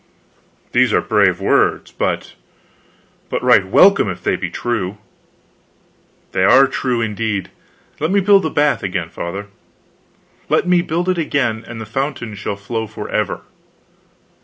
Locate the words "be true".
4.35-4.97